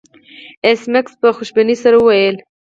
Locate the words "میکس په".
0.91-1.27